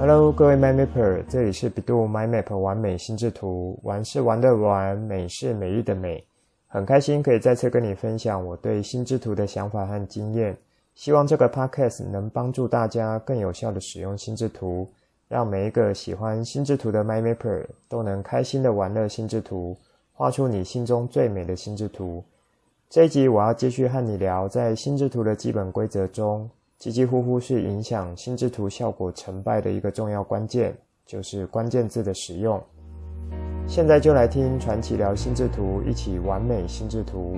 [0.00, 6.24] Hello，各位 MyMapper，这里是 bEDU MyMap 完美心智图，玩是玩的玩，美是美丽的美。
[6.68, 10.56] 很开心可以再次跟你分享我对心智图的想法和经验。
[10.94, 14.88] 希望这个 Podcast 能帮助大家更有效地使用心智图，
[15.28, 19.76] 让每一个喜欢心智图的 MyMapper 都能开心地玩乐心智图，
[20.14, 22.24] 画出你心中最美的心智图。
[22.88, 26.48] 这一集我要继续和你聊，在心智图的基本规则中。
[26.80, 32.58] 几几乎乎是影响心智图效果成败的一个重要关键，就是关键字的使用。
[33.68, 37.36] 现在就来听传奇聊心智图，一起完美心智图。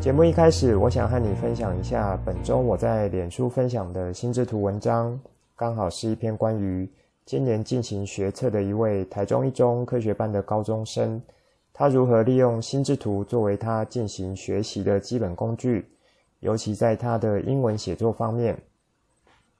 [0.00, 5.16] 节目一开始，我想和你分享一下本周我在脸书分享的心智图文章，
[5.54, 6.90] 刚好是一篇关于
[7.24, 11.22] 今年进行学测的一位台中一中科学班的高中生，
[11.72, 15.86] 他如何利用心智图作为他进行学习的基本工具。
[16.40, 18.56] 尤其在他的英文写作方面，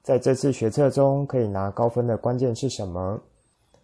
[0.03, 3.19] 在这次学测中可以拿高分的关键是什么？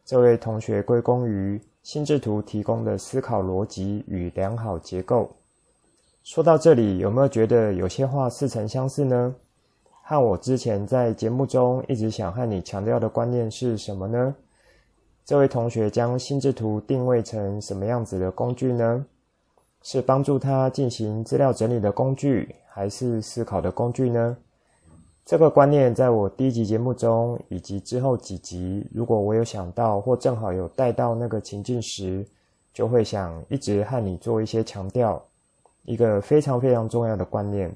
[0.05, 5.29] 这位同学归功于心智图提供的思考逻辑与良好结构。
[6.23, 9.35] 说到这里，有没有觉得有些话似曾相似呢？
[10.01, 14.35] 和我之前在节目中一直想和你强调的观念是什么呢？
[15.25, 19.05] 这位同学将心智图定位成什么样子的工具呢？
[19.83, 24.35] 是帮助他进行资料整理的工具，还是思考的工具呢？
[25.25, 32.25] 这个观念在我第一集节目中，以及之后几集，如果我有想到或正好有带到那个情境时，
[32.73, 35.21] 就会想一直和你做一些强调，
[35.83, 37.73] 一个非常非常重要的观念。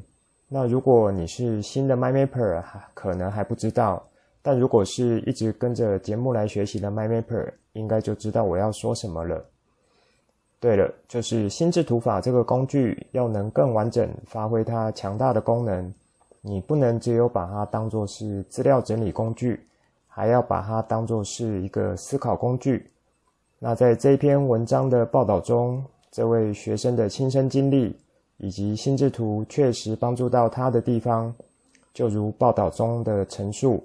[0.50, 2.64] 那如果你是新的 MyMapper，
[2.94, 4.02] 可能还不知道；
[4.42, 9.46] 但如果是一直跟着节目来学习的 MyMapper，应该就知道我要说什么了。
[10.60, 15.94] 对了，就是心智图法这个工具要能更完整发挥它强大的功能，
[16.42, 19.60] 你不能只有把它当作是资料整理工具，
[20.08, 22.90] 还要把它当作是一个思考工具。
[23.60, 27.96] 那在这篇文章的报道中，这位学生的亲身经历
[28.38, 31.32] 以及心智图确实帮助到他的地方，
[31.94, 33.84] 就如报道中的陈述，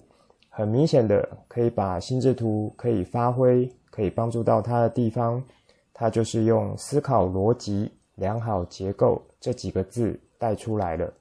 [0.48, 5.42] 很明显的可以把心智图可以发挥、可以帮助到他的地方。
[5.94, 11.12] 他就是用思考逻辑、良好结构这几个字带出来了。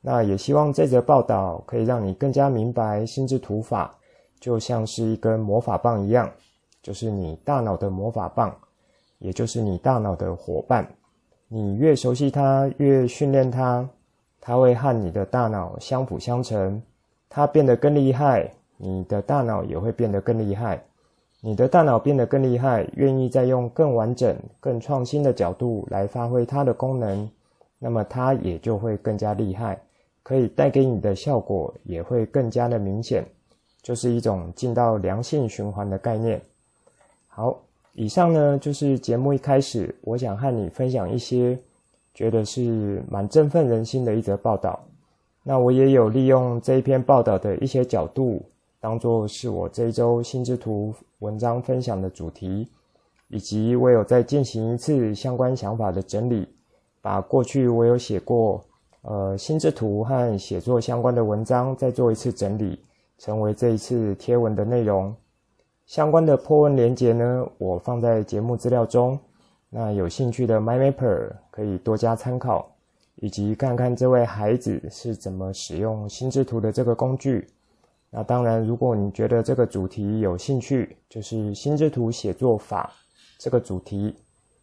[0.00, 3.94] 那也希望这则报道可以让你更加明白，心智图法
[4.40, 6.30] 就像是一根魔法棒一样，
[6.82, 8.52] 就是你大脑的魔法棒，
[9.18, 10.86] 也就是你大脑的伙伴。
[11.46, 13.88] 你越熟悉它，越训练它，
[14.40, 16.82] 它会和你的大脑相辅相成。
[17.28, 20.82] 它变得更厉害，你的大脑也会变得更厉害。
[21.44, 27.28] 你的大脑变得更厉害，愿意再用更完整、更创新的角度来发挥它的功能，
[27.80, 29.76] 那么它也就会更加厉害，
[30.22, 33.24] 可以带给你的效果也会更加的明显，
[33.82, 36.40] 就是一种进到良性循环的概念。
[37.26, 37.58] 好，
[37.94, 41.58] 以上呢就是节目一开始，我想和你分享一些
[42.14, 44.78] 觉得是蛮振奋人心的一则报道。
[45.42, 48.40] 那我也有利用这一篇报道的一些角度。
[48.82, 52.68] 当做是我这一周心智图文章分享的主题，
[53.28, 56.48] 以及我有再进行一次相关想法的整理，
[57.00, 58.60] 把过去我有写过
[59.02, 62.76] 呃心智图和写作相关的文章再做一次整理，
[63.18, 65.14] 成为这一次贴文的内容。
[65.86, 69.16] 相关的 po 文连结呢，我放在节目资料中，
[69.70, 72.68] 那有兴趣的 MyMapper 可以多加参考，
[73.14, 77.46] 以及看看这位孩子是怎么使用心智图的这个工具。
[78.14, 82.92] 那当然，如果你觉得这个主题有兴趣，就是心智图写作法
[83.38, 84.14] 这个主题，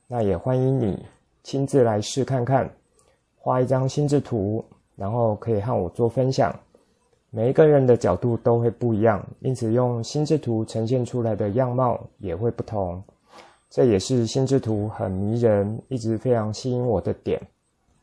[0.08, 1.04] 那也欢迎你
[1.42, 2.70] 亲自来试看看，
[3.36, 4.64] 画一张心智图，
[4.96, 6.56] 然后可以和我做分享。
[7.32, 13.04] 每一个人的角度都会不一样，因此用心智图呈现出来的样貌也会不同。
[13.68, 17.42] 这也是心智图很迷人，一直非常吸引我的点。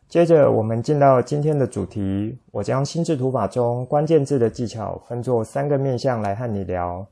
[0.08, 2.38] 接着，我们进到今天的主题。
[2.52, 7.04] 我将心智图法中关键字的技巧分作三个面向来和你聊。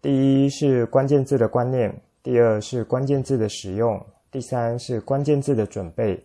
[0.00, 4.00] 第一是关键字的观念，第二是关键字的使用，
[4.30, 6.18] 第三是关键字的准备。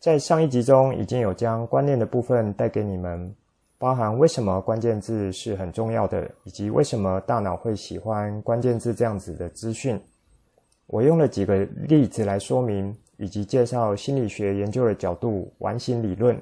[0.00, 3.32] 在上一集中已经有将观念的部分带给你们，
[3.78, 9.98] 包含为什么关键字是很重要的，以及为什么大脑会喜欢关键字这样子的资讯。
[10.88, 12.92] 我用了几个例子来说明。
[13.20, 16.40] 以及介绍心理学研究的角度，完形理论。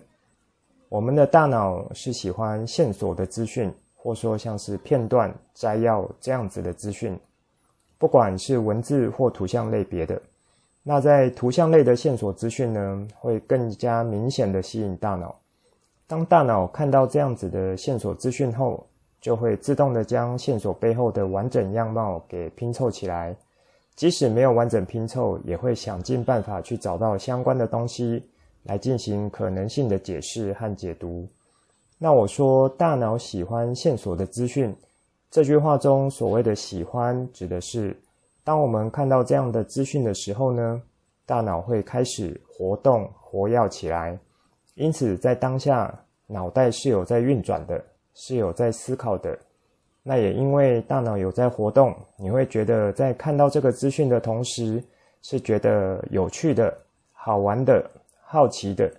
[0.88, 7.18] 我们的大脑是喜欢线索的资讯，或说像是片段、摘要这样子的资讯，
[7.98, 10.22] 不管是文字或图像类别的。
[10.84, 15.34] 那在图像类的线索资讯呢，会更加明显的吸引大脑。
[16.06, 18.86] 当大脑看到这样子的线索资讯后，
[19.20, 23.36] 就会自动的将线索背后的完整样貌给拼凑起来。
[23.98, 28.22] 即使没有完整拼凑，也会想尽办法去找到相关的东西，
[28.62, 31.26] 来进行可能性的解释和解读。
[31.98, 34.72] 那我说大脑喜欢线索的资讯，
[35.32, 37.92] 这句话中所谓的喜欢，指的是
[38.44, 40.80] 当我们看到这样的资讯的时候呢，
[41.26, 44.16] 大脑会开始活动、活跃起来。
[44.76, 45.92] 因此，在当下，
[46.28, 47.84] 脑袋是有在运转的，
[48.14, 49.36] 是有在思考的。
[50.08, 54.82] 那也因为大脑有在活动，你会觉得在看到这个资讯的同时，
[55.20, 56.74] 是觉得有趣的、
[57.12, 57.84] 好玩的。
[58.22, 58.90] 好奇的，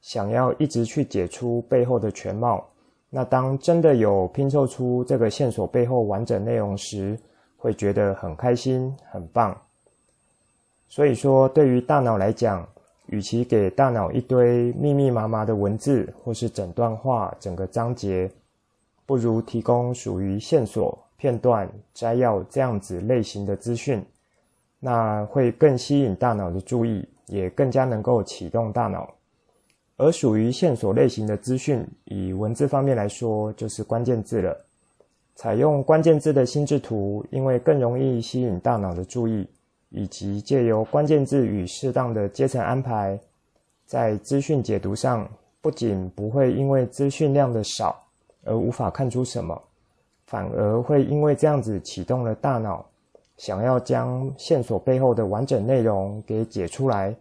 [0.00, 2.66] 想要一直去解出背后的全貌。
[3.08, 7.16] 那当真的有拼凑出这个线索背后完整内容时，
[7.56, 9.56] 会觉得很开心、很棒。
[10.88, 12.66] 所以说，对于大脑来讲，
[13.06, 18.28] 与其给大脑一堆密密麻麻的文字，或是整段话、整个章节，
[19.08, 24.04] 不如提供属于线索、片段、摘要这样子类型的资讯，
[24.78, 27.08] 那会更吸引大脑的注意。
[27.30, 29.06] 也更加能够启动大脑，
[29.98, 34.58] 而属于线索类型的资讯，以文字方面来说，就是关键字了。
[35.34, 39.46] 采用关键字的心智图，因为更容易吸引大脑的注意，
[39.90, 43.20] 以及借由关键字与适当的阶层安排，
[43.84, 45.30] 在资讯解读上，
[45.60, 48.07] 不仅不会因为资讯量的少
[48.44, 49.60] 而无法看出什么，
[50.26, 52.84] 反而会因为这样子启动了大脑。
[53.36, 57.14] 想要将线索背后的完整内容给解出来，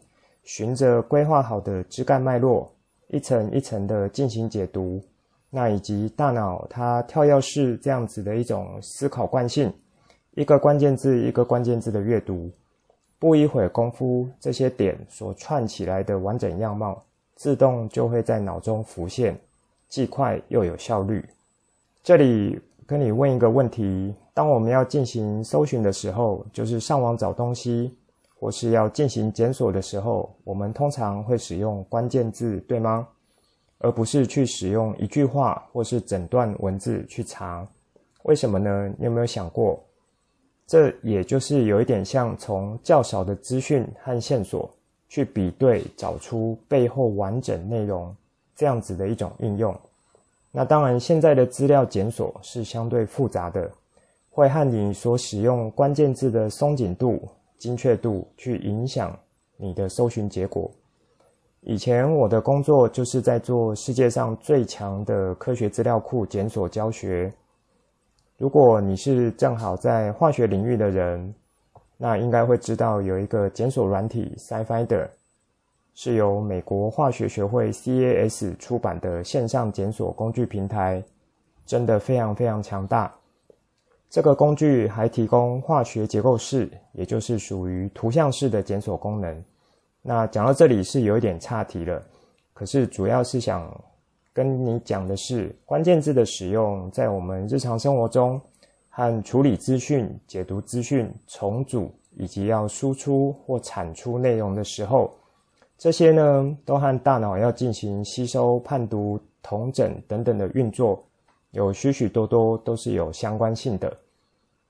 [0.44, 2.68] 循着规划好的枝干脉络，
[3.10, 5.00] 一层一层的进行解读。
[5.50, 9.72] 那以及大脑它跳跃式这样子的一种思考惯性，
[10.31, 12.52] 一个关键字一个关键字的阅读，
[13.19, 17.02] 不一会功夫，这些点所串起来的完整样貌，
[17.36, 19.40] 自动就会在脑中浮现，
[19.89, 21.24] 既快又有效率。
[22.04, 22.60] 这里。
[22.88, 27.94] 跟你问一个问题：当我们要进行搜寻的时候，就是上网找东西，
[28.39, 33.06] 或是要进行检索的时候，我们通常会使用关键字，对吗？
[33.80, 37.68] 而不是去使用一句话或是整段文字去查。
[38.24, 38.88] 为什么呢？
[38.98, 39.78] 你有没有想过？
[40.66, 44.74] 这也就是有一点像从较少的资讯和线索
[45.10, 48.16] 去比对，找出背后完整内容，
[48.57, 49.74] 这样子的一种应用。
[50.51, 53.71] 那当然，现在的资料检索是相对复杂的，
[54.31, 57.21] 会和你所使用关键字的松紧度、
[57.59, 59.18] 精确度去影响
[59.56, 60.69] 你的搜寻结果。
[61.62, 67.31] 以前我的工作就是在做世界上最强的科学资料库检索教学。
[68.38, 71.33] 如果你是正好在化学领域的人，
[71.98, 75.07] 那应该会知道有一个检索软体 SciFinder。
[76.00, 81.04] 是由美国化学学会 CAS 出版的线上检索工具平台，
[81.66, 83.12] 真的非常非常强大。
[84.08, 89.44] 这个工具还提供化学结构式，也就是属于图像式的检索功能。
[90.04, 92.00] 那讲到这里是有一点岔题了，
[92.54, 93.68] 可是主要是想
[94.32, 98.40] 跟你讲的是，关键字的使用在我们日常生活中
[98.88, 105.12] 和处理资讯、解读资讯、重组以及要输出或产出内容的时候。
[105.78, 111.04] 这些呢，都和大脑要进行吸收、判读、统整等等的运作，
[111.52, 113.96] 有许许多多都是有相关性的。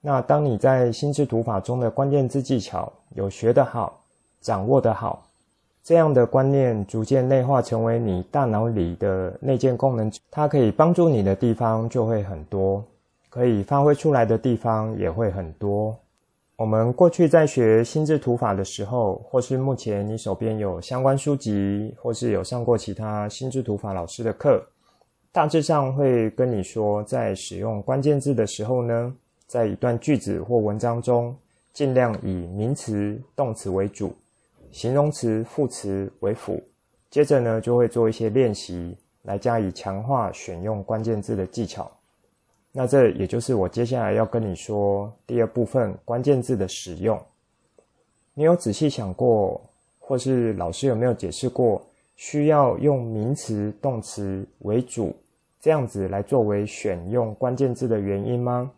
[0.01, 4.01] 那当你在心智图法中的关键字技巧有学得好、
[4.41, 5.25] 掌握得好，
[5.81, 12.83] 这样的观念逐渐内化成为你大脑里的内建功能，它可以帮助你的地方就会很多，
[13.29, 15.97] 可以发挥出来的地方也会很多。
[16.57, 24.65] 我们过去在学心智图法的时候，或是目前你手边有相关书籍，或是有上过其他心智图法老师的课，
[25.31, 31.35] 大致上会跟你说，在使用关键字的时候呢，在一段句子或文章中，
[31.73, 34.11] 尽量以名词、动词为主，
[34.71, 36.59] 形容词、副词为辅。
[37.11, 41.91] 接着呢，就会做一些练习，来加以强化选用关键字的技巧。
[42.71, 47.19] 那这也就是我接下来要跟你说第二部分关键字的使用。
[48.33, 49.59] 你有仔细想过，
[49.99, 51.81] 或是老师有没有解释过，
[52.15, 55.15] 需要用名词、动词为主，
[55.59, 58.71] 这样子来作为选用关键字的原因吗？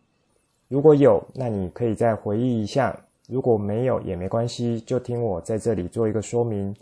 [0.70, 2.96] 如果有，那你可以再回忆一下；
[3.28, 6.74] 如果没有也没关系，就听我在这里做一个说明。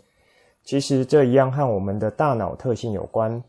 [0.62, 3.42] 其实这一样和我们的大脑特性有关。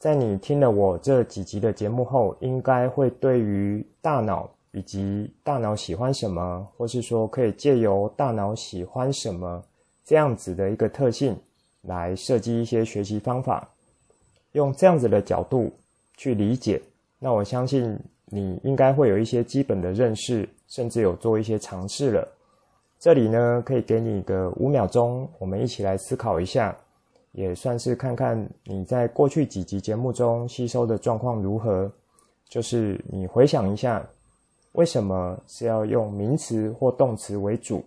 [0.00, 9.62] 在你听了我这几集的节目后，应该会对于大脑以及大脑喜欢什么，或是说可以借由大脑喜欢什么
[10.02, 11.38] 这样子的一个特性
[11.82, 13.68] 来设计一些学习方法，
[14.52, 15.70] 用这样子的角度
[16.16, 16.80] 去理解，
[17.18, 22.26] 那我相信你应该会有一些基本的认识，甚至有做一些尝试了。
[22.98, 26.74] 这里呢，可以给你个五秒钟，我们一起来思考一下，
[27.32, 31.90] 也算是看看你在过去几集节目中吸收的状况如何。
[32.48, 34.04] 就是你回想一下，
[34.72, 37.84] 为什么是要用名词或动词为主，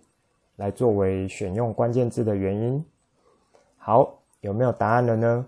[0.55, 2.85] 来作为选用关键字的原因？
[3.77, 5.45] 好，有没有答案了呢？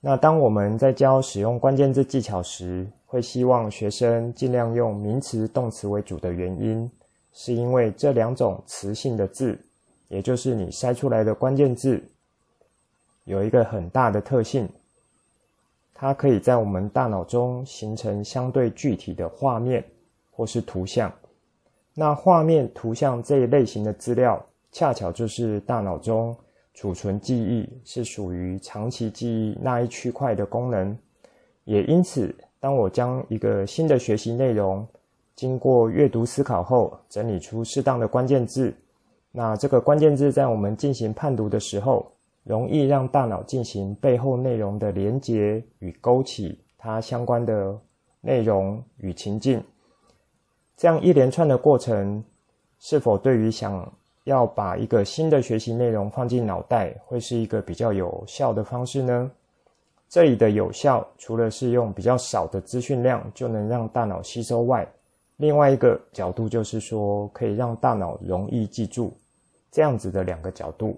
[0.00, 6.88] 那当我们在教使用关键字技巧时，会希望学生尽量用名词、动词为主的原因。
[7.32, 9.58] 是因为这两种词性的字，
[10.08, 12.02] 也就是你筛出来的关键字，
[13.26, 14.68] 有一个很大的特性，
[15.92, 19.84] 它可以在我们大脑中形成相对具体的画面
[20.30, 21.12] 或是图像。
[21.92, 26.36] 那画面、图像这一类型的资料，恰巧就是大脑中
[26.72, 30.96] 储存记忆，是属于长期记忆那一区块的功能。
[31.64, 34.86] 也因此，当我将一个新的学习内容，
[35.34, 38.72] 经过阅读思考后，整理出适当的关键字。
[39.32, 42.06] 那这个关键字在我们进行判读的时候，
[42.46, 47.76] 容易让大脑进行背后内容的连结与勾起它相关的
[48.20, 49.60] 内容与情境。
[50.76, 52.22] 这样一连串的过程，
[52.78, 59.28] 是否对于想要把一个新的学习内容放进脑袋，会是一个比较有效的方式呢？
[60.08, 64.86] 这里的有效，除了是用比较少的资讯量就能让大脑吸收外，
[65.38, 69.12] 另外一个角度就是说，可以让大脑容易记住，
[69.72, 70.96] 这样子的两个角度。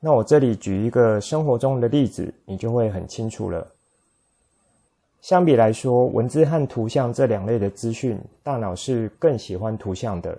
[0.00, 3.66] 那我这里举一个生活中的例子，你就会很清楚了。
[5.20, 10.38] 相比来说，文字和图像这两类的资讯，大脑是更喜欢图像的。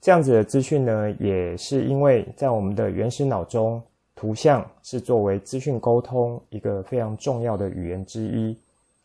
[0.00, 3.82] 这样子的资讯呢，也是因为在我们的原始脑中，
[4.14, 8.56] 图像是作为资讯沟通一个非常重要的语言之一。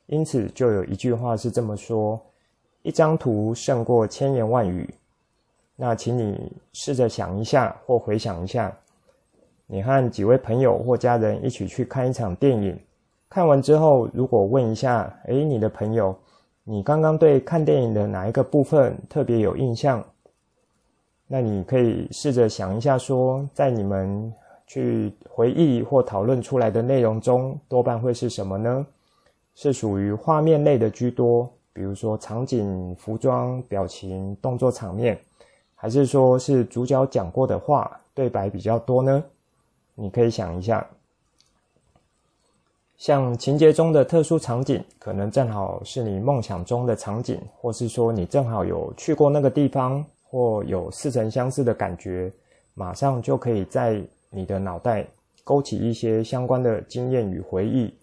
[0.05, 2.21] 因此，就有一句话是这么说。
[2.83, 4.87] 一张图胜过千言万语。
[5.75, 8.71] 那请你试着想一下，或回想一下，
[9.73, 12.77] 你和几位朋友或家人一起去看一场电影，
[13.29, 16.13] 看完之后，如果问一下，诶，你的朋友，
[16.65, 20.03] 你刚刚对看电影的哪一个部分特别有印象？
[21.25, 24.33] 那你可以试着想一下，说，在你们
[24.67, 28.85] 去回忆或讨论出来的内容中，多半会是什么呢？
[29.55, 31.49] 是属于画面类的居多。
[31.71, 35.17] 比如说场景、服装、表情、动作场面，
[35.73, 39.23] 还是说是主角讲过的话，对白比较多呢？
[39.95, 40.85] 你可以想一下，
[42.97, 52.31] 像情节中的特殊场景，可能正好是你梦想中的场景，或是说你正好有去过那个地方，或有似曾相识的感觉，
[52.73, 55.05] 马上就可以在你的脑袋
[55.43, 57.93] 勾起一些相关的经验与回忆。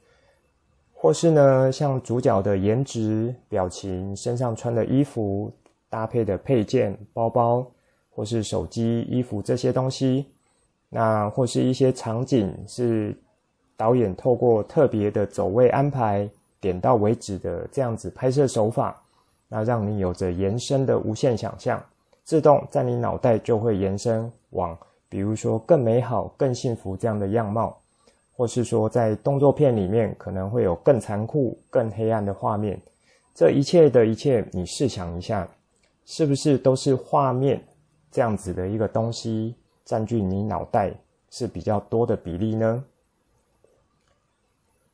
[1.00, 5.48] 或是呢，像主角的颜值、表情、身上穿的衣服、
[5.88, 7.64] 搭配的配件、包包，
[8.10, 10.26] 或是手机、衣服这些东西，
[10.88, 13.16] 那或是一些场景是
[13.76, 16.28] 导演透过特别的走位安排、
[16.60, 19.00] 点到为止的这样子拍摄手法，
[19.48, 21.82] 那让你有着延伸的无限想象，
[22.24, 24.76] 自动在你脑袋就会延伸往，
[25.08, 27.76] 比如说更美好、更幸福这样的样貌。
[28.34, 32.80] 或是说，在动作片里面可能会有更残酷、更黑暗的画面。
[33.34, 35.48] 这一切的一切，你试想一下，
[36.04, 37.60] 是不是都是画面
[38.12, 39.56] 这样子的一个东西
[39.88, 40.92] 占据你脑袋
[41.30, 42.84] 是比较多的比例呢？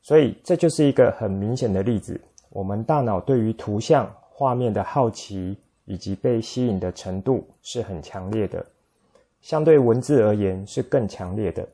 [0.03, 2.21] 所以这就是一个很明显的例子。
[2.51, 8.65] 我们大脑对于图像、画面的好奇以及被吸引的程度是很强烈的，
[9.41, 11.67] 相对文字而言是更强烈的。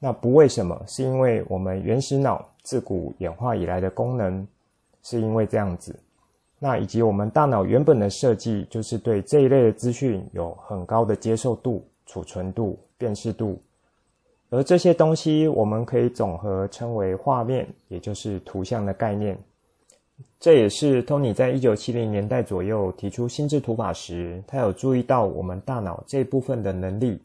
[0.00, 4.44] 那不为什么，是因为我们原始脑自古演化以来的功能，
[5.04, 5.94] 是因为这样子。
[6.58, 13.56] 那以及我们大脑原本的设计，就是对这一类的资讯有很高的接受度、储存度、辨识度，
[14.48, 19.38] 而这些东西我们可以总和称为画面，也就是图像的概念。
[20.40, 27.22] 这也是 Tony 在一九七零年代左右提出心智图法时，他有注意到我们大脑这部分的能力。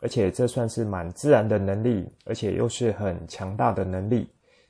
[0.00, 4.28] 而且这算是蛮自然的能力，而且又是很强大的能力。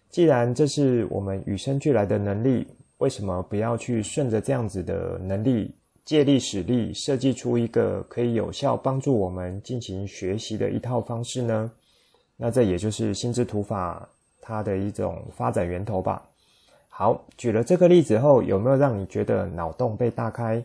[0.08, 2.66] 既然这是我们与生俱来的能力，
[2.98, 5.74] 为什么不要去顺着这样子的能力，
[6.08, 11.70] 借力使力，设计出一个可以有效帮助我们进行学习的一套方式呢？
[12.34, 14.08] 那这也就是心智图法
[14.40, 16.26] 它的一种发展源头吧。
[16.88, 20.64] 好，举了这个例子后，有没有让你觉得脑洞被大开？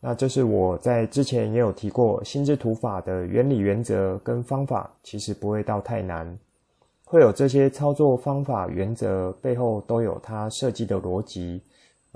[0.00, 6.36] 那这是我在之前也有提过，心智图法的原理、原则跟方法，其实不会到太难。
[7.04, 11.62] 会有这些操作方法原则背后都有它设计的逻辑，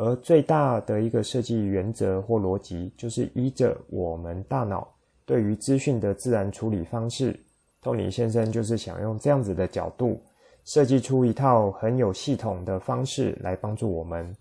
[0.03, 4.89] 而最大的一个设计原则或逻辑，就是依着我们大脑
[5.27, 7.39] 对于资讯的自然处理方式。
[7.83, 10.19] 托尼先生就是想用这样子的角度，
[10.65, 14.35] 设计出一套很有系统的方式来帮助我们。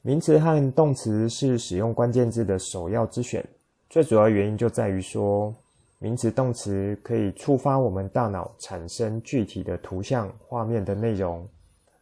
[0.00, 3.46] 名词和动词是使用关键字的首要之选，
[3.90, 5.54] 最主要原因就在于说，
[5.98, 11.46] 名词、动词可以触发我们大脑产生具体的图像、画面的内容，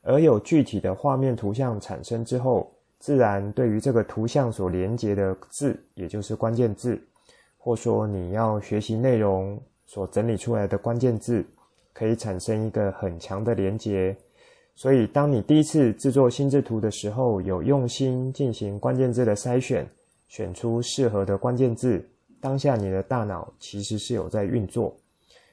[0.05, 7.01] 而有具体的画面、图像产生之后，自然对于这个图像所连接的字，也就是关键字，
[7.59, 11.45] 或说你要学习内容所整理出来的关键字，
[11.93, 14.17] 可以产生一个很强的连接。
[14.77, 19.89] 所以，当你第一次制作心智图的时候，有用心进行关键字的筛选，
[20.27, 22.05] 选出适合的关键字。
[22.41, 24.95] 当下你的大脑其实是有在运作，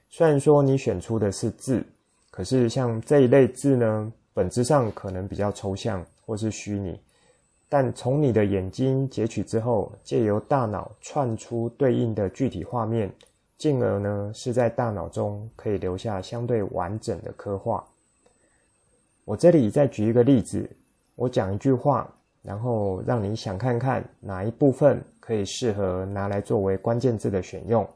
[0.10, 1.82] 虽然说你选出的是字，
[2.32, 7.00] 可是像这一类字呢，本质上可能比较抽象或是虚拟，
[7.70, 13.12] 但从你的眼睛截取之后，借由大脑串出对应的具体画面，
[13.58, 17.86] 进而呢是在大脑中可以留下相对完整的刻画。
[19.26, 20.70] 我这里再举一个例子，
[21.16, 22.12] 我讲一句话。
[22.44, 27.88] 然后让你想看看哪一部分可以适合拿来作为关键字的选用，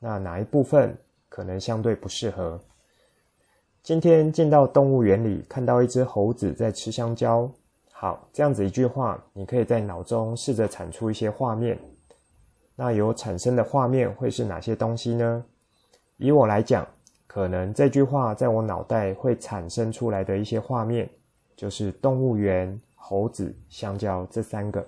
[0.00, 0.92] 那哪一部分
[1.28, 2.60] 可能相对不适合？
[3.84, 7.46] 今天进到动物园里，看到一只猴子在吃香蕉。
[7.92, 11.78] 好，这样子一句话，你可以在脑中试着产出一些画面。
[12.74, 15.44] 那有产生的画面会是哪些东西呢？
[16.16, 16.88] 以我来讲，
[17.26, 21.06] 可能这句话在我脑袋会产生出来的一些画面，
[21.54, 22.80] 就是动物园。
[22.96, 24.82] 猴子、香蕉这三个，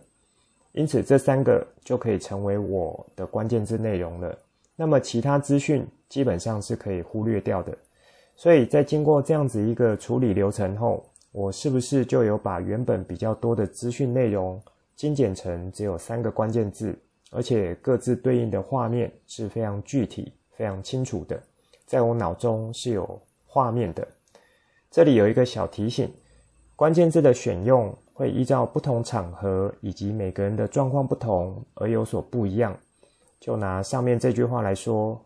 [0.72, 4.34] 因此这三个就可以成为我的关键字内容了。
[4.74, 7.76] 那么其他资讯基本上是可以忽略掉的。
[8.36, 14.62] 所以在经过这样子一个处理流程后，我是不是就有把原本比较多的资讯内容
[14.94, 16.96] 精简成只有三个关键字，
[17.30, 21.42] 而且各自对应的画面是非常具体、非常清楚的，
[21.86, 24.06] 在我脑中是有画面的。
[24.90, 26.12] 这里有一个小提醒：
[26.76, 27.92] 关键字的选用。
[28.18, 32.74] 会依照不同场合以及每个人的状况不同而有所不一样。
[33.38, 35.22] 就拿上面这句话来说，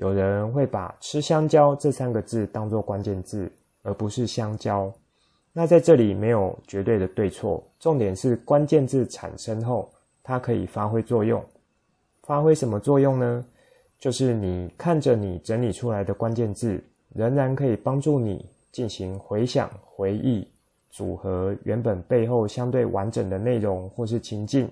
[0.00, 4.90] 有人会把“吃香蕉”这三个字当做关键字，而不是香蕉。
[5.52, 9.90] 那在这里没有绝对的对错，重点是关键字产生后，
[10.22, 11.44] 它可以发挥作用。
[12.22, 13.44] 发挥什么作用呢？
[13.98, 16.82] 就是你看着你整理出来的关键字，
[17.14, 20.48] 仍然可以帮助你进行回想、回忆。
[20.90, 24.66] 组合原本背后相对完整的内容或是情境，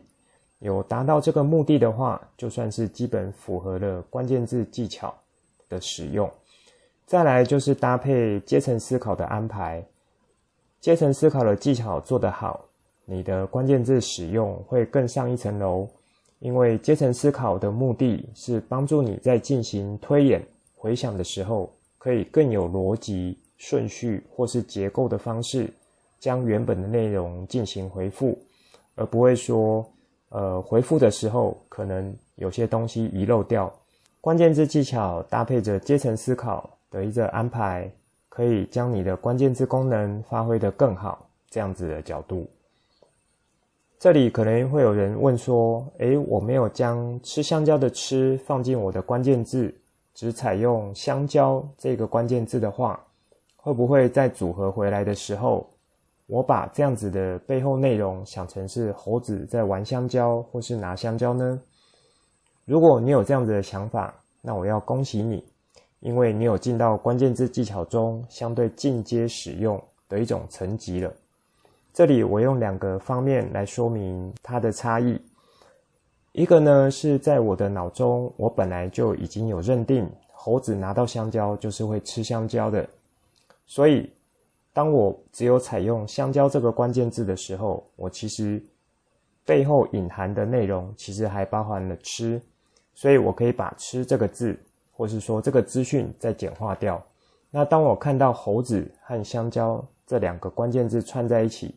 [0.60, 5.14] 有达到这个目的的话，就算是基本符合了关键字技巧
[5.68, 6.30] 的使用。
[7.06, 9.84] 再来就是搭配阶层思考的安排，
[10.80, 12.64] 阶层思考的技巧做得好，
[13.04, 15.88] 你的关键字使用会更上一层楼。
[16.40, 20.40] 因为阶层思考的目的是帮助你在进行推演、
[20.76, 25.72] 回想的时候，可以更有逻辑、顺序或是结构的方式。
[26.20, 28.36] 将原本的内容进行回复，
[28.96, 29.88] 而不会说，
[30.30, 33.72] 呃，回复的时候可能有些东西遗漏掉。
[34.20, 37.90] 关键字技巧搭配着阶层思考的一个安排，
[38.28, 41.24] 可以将你的关键字功能发挥得更好。
[41.50, 42.46] 这样子的角度，
[43.98, 49.74] 这里可能会有人问说：“诶，我没有将吃香蕉的吃放进我的关键字，
[50.12, 53.02] 只采用香蕉这个关键字的话，
[53.56, 55.66] 会不会在组合回来的时候？”
[56.28, 61.58] 我把这样子的背后内容想成是猴子在玩香蕉，或是拿香蕉呢？
[62.66, 65.42] 如果你有这样子的想法，那我要恭喜你，
[66.00, 71.10] 因为你有进到关键字技巧中相对进阶使用的一种层级了。
[71.94, 75.18] 这里我用两个方面来说明它的差异。
[76.32, 82.86] 一个呢是在我的脑中，我本来就已经有认定猴子拿到香蕉就是会吃香蕉的，
[83.64, 84.12] 所以。
[84.78, 88.62] 当我只有采用香蕉这个关键字的时候，我其实
[89.44, 92.40] 背后隐含的内容其实还包含了吃，
[92.94, 94.56] 所以我可以把吃这个字，
[94.92, 97.04] 或是说这个资讯再简化掉。
[97.50, 101.74] 那当我看到猴子和香蕉这两个关键字串在一起，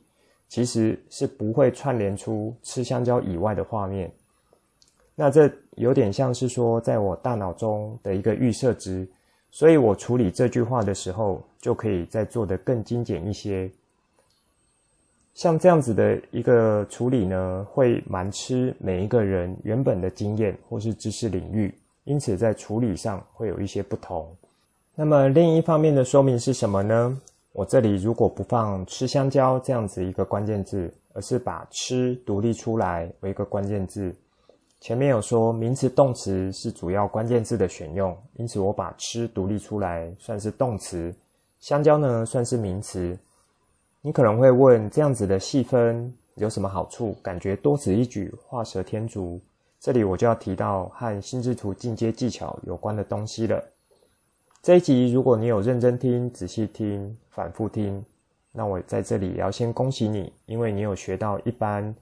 [0.48, 4.12] 其实是不会串联出吃香蕉以外的画面。
[5.16, 9.10] 那这有点像是说，在我大脑中的一个预设值。
[9.50, 13.70] 所以我处理这句话的时候，就可以再做得更精简一些。
[15.34, 24.30] 像这样子的一个处理呢，会蛮吃每一个人原本的经验或是知识领域，因此在处理上会有一些不同。
[24.94, 27.18] 那么另一方面的说明是什么呢？
[27.54, 34.14] 我这里如果不放吃香蕉这样子一个关键字，而是把吃独立出来为一个关键字。
[34.82, 41.14] 前面有说名词动词是主要关键字的选用，因此我把吃独立出来算是动词，
[41.62, 43.18] 香蕉呢算是名词。
[44.02, 47.16] 你可能会问，这样子的细分有什么好处？
[47.22, 49.40] 感觉多此一举，画蛇添足。
[49.80, 53.64] 这里我就要提到和心智图进阶技巧有关的东西了。
[54.64, 58.04] 这一集如果你有认真听、仔细听、反复听，
[58.52, 61.96] 那我在这里也要先恭喜你，因为你有学到一般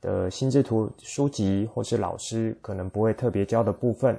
[0.00, 4.18] 的心智图书籍或是老师可能不会特别教的部分。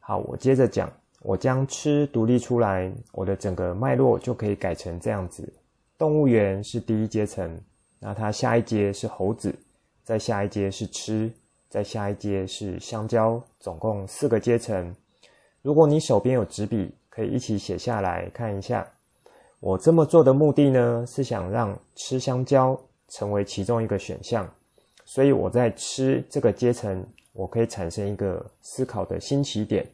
[0.00, 0.90] 好，我接着讲，
[1.22, 5.52] 我将吃独立出来，我的整个脉络就可以改成这样子。
[5.96, 7.60] 动物园是第一阶层，
[8.00, 9.54] 那它下一阶是猴子，
[10.02, 11.30] 再下一阶是吃，
[11.68, 14.92] 再下一阶是香蕉，总共四个阶层。
[15.62, 18.84] 如果你手边有纸笔，可以一起写下来看一下。
[19.60, 24.52] 我这么做的目的呢，是想让吃香蕉成为其中一个选项，
[25.04, 29.86] 所以我在吃这个阶层，我可以产生一个思考的新起点。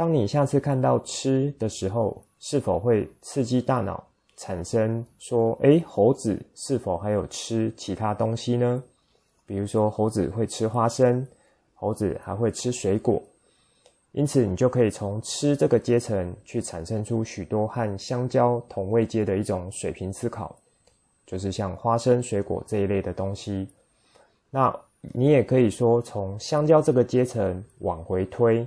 [0.00, 4.02] 当你下次看到吃的时候，是否会刺激大脑？
[4.34, 8.82] 产生说，诶，猴子是否还有吃其他东西呢？
[9.44, 11.28] 比如说，猴子会吃花生，
[11.74, 13.22] 猴子还会吃水果。
[14.12, 20.56] 因此，你就可以从吃这个阶层去产生出许多和香蕉同位阶的一种水平思考，
[21.26, 23.68] 就是像花生、水果这一类的东西。
[24.48, 24.74] 那
[25.12, 28.66] 你也可以说，从香蕉这个阶层往回推，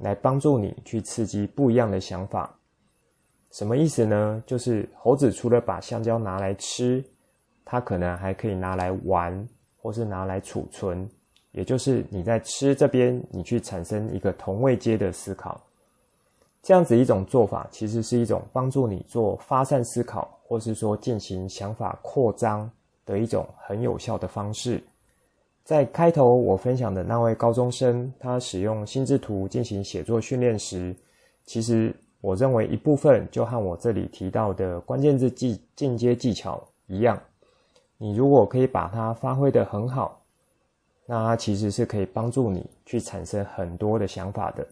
[0.00, 2.52] 来帮助你去刺激不一样的想法。
[3.52, 4.42] 什么意思呢？
[4.46, 7.04] 就是猴子除了把香蕉拿来吃，
[7.64, 9.48] 它可能还可以拿来玩，
[9.80, 11.08] 或是拿来储存。
[11.52, 15.60] 也就是你在吃这边，你去产生一个同位阶的思考。
[16.62, 22.70] 这样子一种做法，其实是一种帮助你做发散思考，或是说进行想法扩张
[23.04, 24.80] 的一种很有效的方式。
[25.64, 30.94] 在开头我分享的那位高中生，他使用心智图进行写作训练时，
[31.44, 31.94] 其实。
[32.22, 37.18] 我认为一部分就和我这里提到的关键字技进阶技巧一样，
[37.96, 40.20] 你如果可以把它发挥得很好，
[41.06, 44.66] 那它其实是可以帮助你去产生很多的想法的。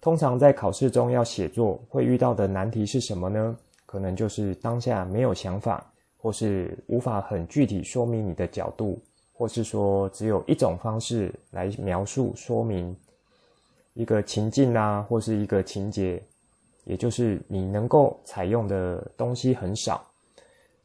[0.00, 3.54] 通常在考试中要写作会遇到的难题是什么呢？
[3.84, 8.98] 可能就是当下没有想法，或是无法很具体说明你的角度，
[9.38, 12.94] 或是说只有一种方式来描述说明
[13.94, 16.20] 一个情境啊，或是一个情节。
[16.84, 20.02] 也就是你能够采用的东西很少，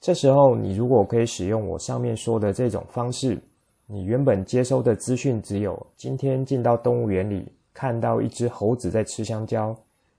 [0.02, 3.40] 这时候你如果可以使用我上面说的这种方式，
[3.88, 9.74] 你原本接收的资讯只有今天进到动物园里看到一只猴子在吃香蕉，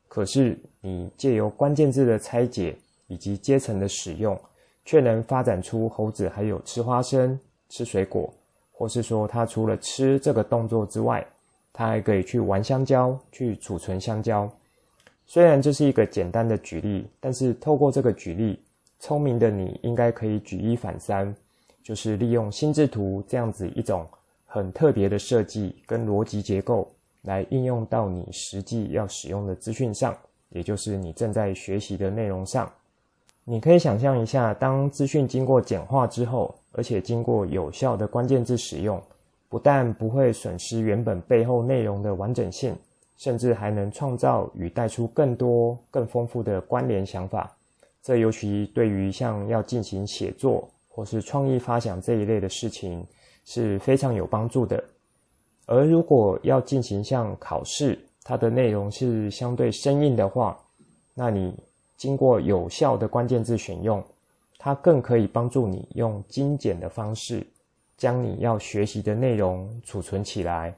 [0.08, 2.74] 可是你借由关键字的拆解
[3.08, 4.40] 以及阶层的使用，
[4.86, 7.38] 却能发展出猴子还有吃花生、
[7.74, 8.32] 吃水果，
[8.70, 11.26] 或是说他除了吃这个动作之外，
[11.72, 14.48] 他还可以去玩香蕉、去储存香蕉。
[15.26, 18.62] 虽然这是一个简单的举例，但是透过这个举例，
[19.00, 21.34] 聪明的你应该可以举一反三，
[21.82, 24.06] 就是利用心智图这样子一种
[24.46, 26.88] 很特别的设计跟逻辑结构，
[27.22, 30.16] 来应用到你实际要使用的资讯上，
[30.50, 32.70] 也就是你正在学习的内容上。
[33.42, 39.02] 你可以想象一下，当资讯经过简化之后，而且经过有效的关键字使用，
[39.48, 42.76] 不但不会损失原本背后内容的完整性。
[43.16, 47.56] 甚至还能创造与带出更多、更丰富的关联想法，
[48.02, 53.06] 这尤其对于像要进行写作或是创意发想这一类的事情
[53.44, 54.82] 是非常有帮助的。
[55.66, 60.58] 而如果要进行像考试，它的内容是相对生硬的话，
[61.14, 61.54] 那你
[61.96, 64.02] 经过有效的关键字选用，
[64.64, 67.46] 它更可以帮助你用精简的方式，
[67.98, 70.74] 将你要学习的内容储存起来。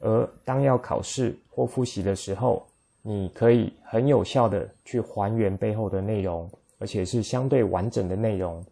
[0.00, 2.62] 而当要考试或复习的时候，
[3.00, 6.46] 你可以很有效的去还原背后的内容，
[6.78, 8.62] 而且是相对完整的内容。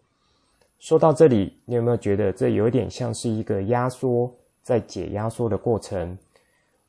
[0.78, 4.30] 说到这里，你有没有觉得这有点像是一个压缩
[4.62, 6.18] 在解压缩的过程？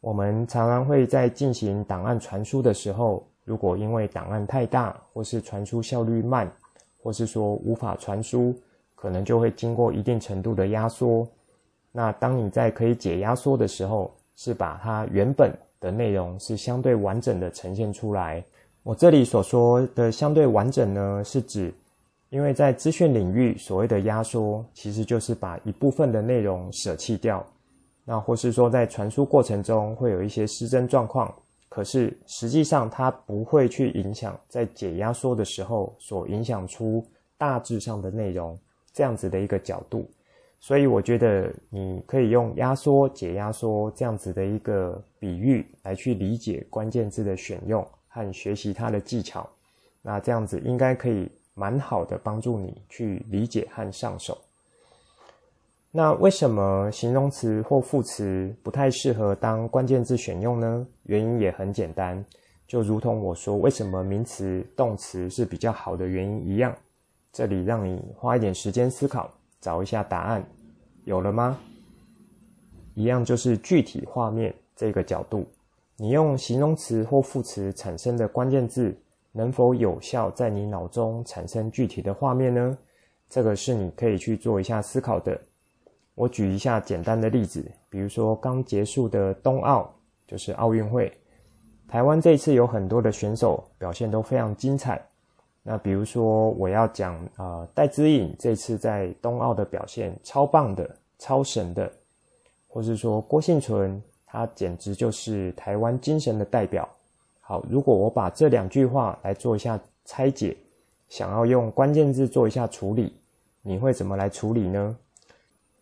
[0.02, 6.52] 我们常常会在进行档案传输的时候，如果因为档案太大，或是传输效率慢，
[7.02, 8.54] 或是说无法传输，
[8.96, 11.28] 可能就会经过一定程度的压缩。
[11.92, 18.44] 那当你在可以解压缩的时候，是把它原本的内容是相对完整的呈现出来。
[18.84, 21.74] 我这里所说的相对完整呢，是指
[22.30, 27.46] 因为在资讯领域所谓的压缩，其实就是把一部分的内容舍弃掉。
[28.06, 31.32] 那或是说在传输过程中会有一些失真状况，
[31.72, 37.02] 可是实际上它不会去影响在解压缩的时候所影响出
[37.38, 38.60] 大致上的内容
[38.92, 40.06] 这样子的一个角度。
[40.60, 49.50] 所以我觉得你可以用压缩、解压缩这样子的一个比喻来去理解关键字的选用和学习它的技巧。
[50.02, 54.38] 那这样子应该可以蛮好的帮助你去理解和上手。
[55.94, 60.88] 那为什么形容词或副词不太适合当关键字选用呢？
[61.04, 62.24] 原因也很简单，
[62.66, 66.74] 就如同我说为什么名词、动词是比较好的原因一样。
[67.34, 69.30] 这里让你花一点时间思考。
[69.60, 70.44] 找一下答案，
[71.04, 71.56] 有了吗？
[72.96, 75.46] 一样就是具体画面这个角度，
[75.98, 78.98] 你用形容词或副词产生的关键字，
[79.32, 82.76] 能否有效在你脑中产生具体的画面呢？
[83.30, 85.40] 这个是你可以去做一下思考的。
[86.16, 89.92] 我举一下简单的例子，比如说刚结束的冬奥，
[90.28, 91.12] 就是奥运会，
[91.88, 95.02] 台湾这一次有很多的选手表现都非常精彩。
[95.64, 101.92] 那比如说，我要讲啊，戴资颖这次在冬奥的表现超棒的、超神的，
[102.68, 106.88] 或是说郭幸存，他简直就是台湾精神的代表。
[107.40, 110.58] 好，如果我把这两句话来做一下拆解，
[111.10, 113.14] 想要用关键字做一下处理，
[113.62, 114.98] 你会怎么来处理呢？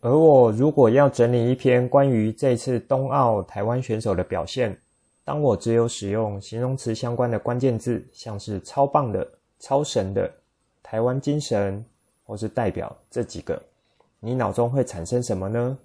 [0.00, 4.76] 而我如果要整理一篇关于这次冬奥台湾选手的表现，
[5.24, 9.26] 当我只有使用形容词相关的关键字，像是超棒的。
[9.62, 10.32] 超神的
[10.82, 11.84] 台湾精神，
[12.24, 13.62] 或是代表这几个，
[14.18, 15.78] 你脑中会产生什么呢？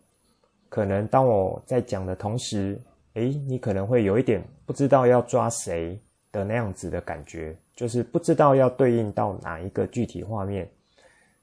[0.69, 2.79] 可能当我在讲的同时，
[3.15, 5.99] 诶，你可能会有一点不知道要抓谁
[6.31, 10.65] 的那样子的感觉，就是不知道要对应到哪一个具体画面。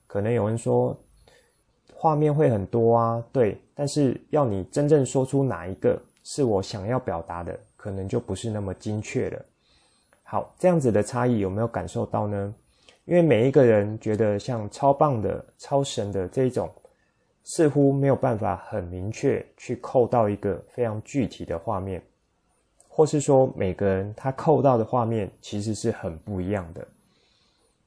[0.06, 0.98] 可能有人说，
[1.94, 9.44] 画面会很多啊，对，但是要你真正说出哪一个是我想要表达的，可能就不是那么精确了。
[10.22, 12.54] 好，这样子的差异有没有感受到呢？
[13.04, 16.70] 因为每一个人觉得像超棒的、超神的这种，
[17.44, 22.00] 似乎没有办法很明确去扣到一个非常具体的画面，
[22.88, 26.86] 或是说每个人他扣到的画面其实是很不一样的。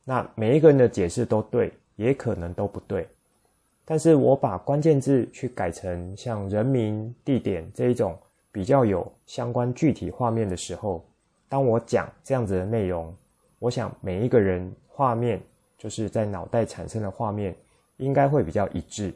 [0.04, 3.08] 那每一个人的解释都对，也可能都不对。
[3.86, 8.18] 但是我把关键字去改成像人名、地点这一种
[8.52, 11.06] 比较有相关具体画面的时候。
[11.48, 13.16] 当我讲这样子的内容，
[13.60, 15.40] 我想每一个人画面
[15.78, 17.56] 就是在脑袋产生的画面，
[17.98, 19.14] 应该会比较一致。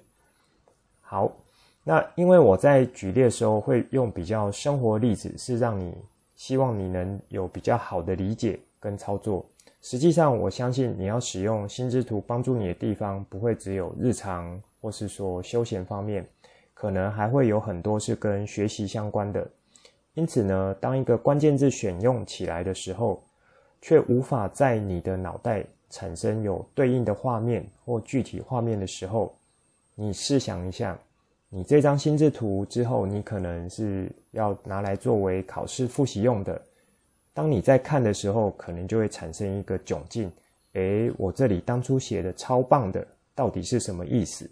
[1.01, 1.31] 好，
[1.83, 5.91] 那因为我在举例的时候会用比较生活例子，是让你
[6.35, 9.43] 希望你能有比较好的理解跟操作。
[9.81, 16.27] 实际上，我相信你要使用心智图帮助你的地方，不会只有日常或是说休闲方面，
[16.73, 19.49] 可能还会有很多是跟学习相关的。
[20.15, 23.23] 因此呢，当一个关键字选用起来的时候，
[23.81, 29.33] 却无法在你的脑袋产生有对应的画面或具体画面的时候，
[29.95, 30.99] 你试想一下，
[31.47, 36.61] 你这张心智图之后，你可能是要拿来作为考试复习用的。
[37.39, 40.29] 当你在看的时候，可能就会产生一个窘境：
[40.73, 44.51] 诶，我这里当初写的超棒的，到底是什么意思？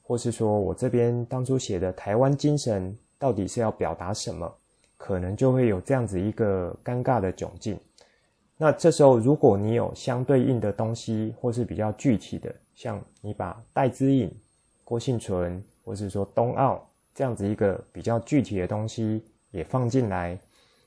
[0.00, 4.50] 或是说我这边当初写的台湾精神，到底是要表达什么？
[4.96, 7.78] 可能就会有这样子一个尴尬的窘境。
[8.56, 14.32] 那这时候，如果你有相对应的东西，或是比较具体的，像你把戴资颖、
[14.82, 20.38] 郭婞淳，或是说冬奥这样子一个比较具体的东西也放进来，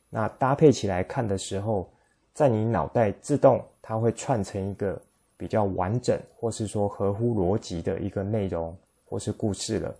[0.09, 1.89] 那搭配起来看的时候，
[2.33, 5.01] 在你脑袋自动它会串成一个
[5.35, 9.95] 比较完整，或是说合乎逻辑的一个内容或是故事了。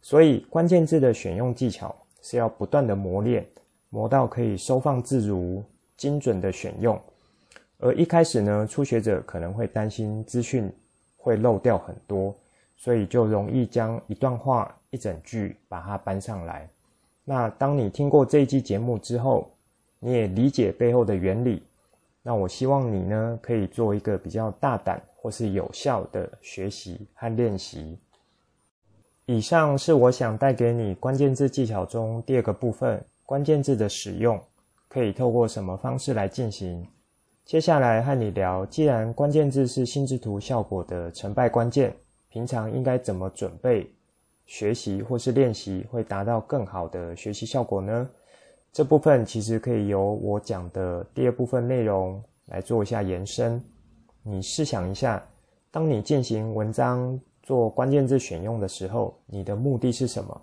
[0.00, 1.94] 所以关键字的选用技巧。
[2.24, 3.44] 是要不断的磨练，
[3.90, 5.60] 磨到可以收放自如、
[5.96, 6.96] 精准的选用。
[7.78, 10.72] 而一开始呢，初学者可能会担心资讯
[11.16, 12.32] 会漏掉很多，
[12.76, 16.68] 所以就容易将一段话、一整句把它搬上来。
[17.24, 19.50] 那当你听过这一期节目之后，
[20.00, 21.62] 你也理解背后的原理，
[22.22, 27.96] 那我希望你呢，可以做一个比较大胆或是有效的学习和练习。
[29.26, 34.38] 以上是我想带给你关键字技巧中第二个部分，关键字的使用
[34.88, 36.84] 可以透过什么方式来进行？
[37.44, 41.94] 接下来和你聊，既然关键字是心智图效果的成败关键，
[42.28, 43.88] 平常应该怎么准备
[44.46, 48.10] 学习或是练习，会达到更好的学习效果呢？
[48.72, 53.62] 这部分其实可以由我讲的第二部分内容来做一下延伸。
[54.22, 55.22] 你试想一下，
[55.70, 57.20] 当你进行文章。
[57.44, 60.42] 做关键字选用的时候，你的目的是什么？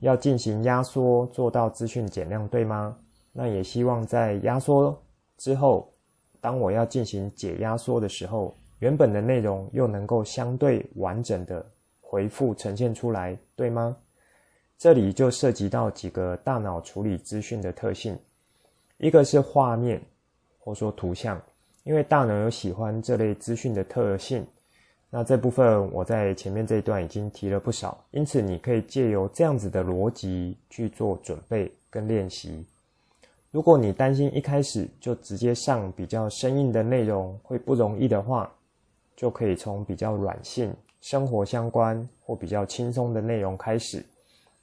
[0.00, 2.94] 要进行压缩，做到资讯减量，对吗？
[3.32, 4.94] 那也希望在压缩
[5.38, 5.90] 之后，
[6.38, 11.64] 当我要进行解压缩的时候，原本的内容又能够相对完整的
[12.10, 13.96] 回复呈现出来，对吗？
[14.76, 18.18] 这里就涉及到几个大脑处理资讯的特性，
[18.98, 20.02] 一个是画面，
[20.58, 21.40] 或说图像，
[21.84, 24.44] 因为大脑有喜欢这类资讯的特性。
[25.08, 32.66] 那这部分我在前面这一段已经提了不少，因此你可以借由这样子的逻辑去做准备跟练习。
[33.52, 38.52] 如果你担心一开始就直接上比较生硬的内容会不容易的话，
[39.14, 44.04] 就可以从比较软性、生活相关或比较轻松的内容开始，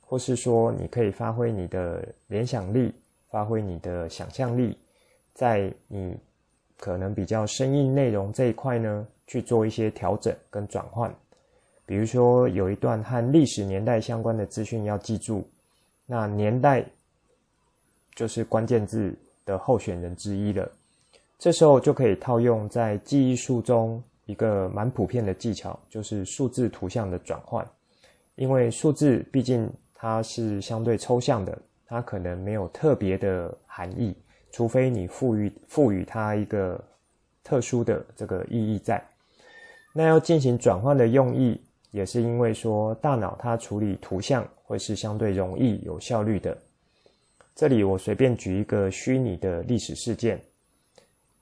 [0.02, 2.94] 或是说你可以发挥你的联想力，
[3.30, 4.78] 发挥你的想象力，
[5.34, 6.16] 在你
[6.78, 11.14] 可能比较生硬内容这一块呢，去做一些调整跟转换，
[11.86, 15.44] 比如说有一段和历史年代相关的资讯要记住，
[16.06, 16.86] 那年代
[18.16, 20.72] 就是关键字的候选人之一了。
[21.40, 27.68] 这时候就可以套用在记忆术中一个蛮普遍的技巧，就是数字图像的转换。
[28.36, 34.16] 因为数字毕竟它是相对抽象的，它可能没有特别的含义，
[34.52, 36.80] 除非你赋予赋予它一个
[37.44, 39.04] 特殊的这个意义在。
[39.92, 41.60] 那要进行转换的用意，
[41.90, 46.56] 也是因为说大脑它处理图像会是相对容易、有效率的。
[47.56, 50.40] 这里我随便举一个虚拟的历史事件：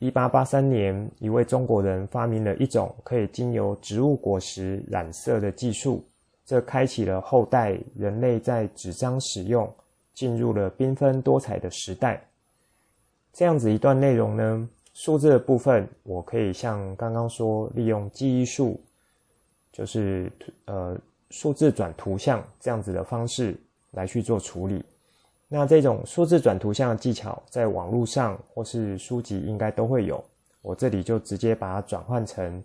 [0.06, 6.06] 一八八三年，一位中国人发明了一种可以经由植物果实染色的技术，
[6.46, 9.68] 这开启了后代人类在纸张使用
[10.14, 12.24] 进入了缤纷多彩的时代。
[13.34, 18.80] 这样子一段内容呢，数字的部分，我可以像刚刚说，利用记忆术，
[19.72, 20.32] 就是
[20.66, 20.96] 呃
[21.32, 24.86] 数字转图像这样子的方式来去做处理。
[25.58, 30.22] 那这种数字转图像的技巧，在网络上或是书籍应该都会有。
[30.62, 32.62] 我这里就直接把它转换成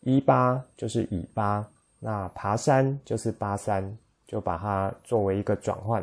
[0.00, 1.62] 一八，就是乙八，
[2.00, 3.94] 那爬山就是八三，
[4.26, 6.02] 就把它作为一个转换。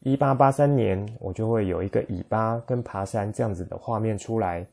[0.00, 4.66] 一八八三年，我就会有一个乙八跟爬山这样子的画面出来。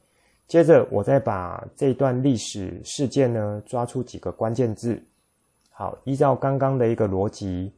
[0.46, 5.02] 接着，我再把这段历史事件呢，抓出几个关键字。
[5.72, 7.72] 好，依照刚刚的一个逻辑，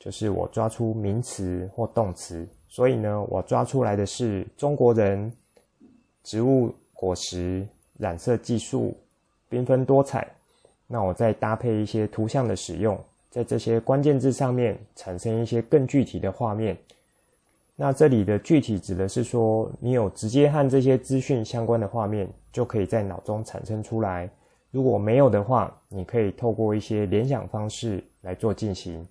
[0.00, 2.44] 就是我抓出名词或动词。
[2.66, 5.32] 所以呢，我抓出来的是中国人、
[6.24, 7.64] 植物果实、
[7.98, 8.96] 染色技术、
[9.48, 10.26] 缤纷多彩。
[10.88, 12.98] 那我再搭配一些图像的使用。
[13.28, 16.76] 在这些关键字上面产生一些更具体的画面。
[17.76, 24.28] 那这里的具体指的是说，你有直接和这些资讯相关的画面，就可以在脑中产生出来。
[24.72, 29.06] 如果没有的话，你可以透过一些联想方式来做进行。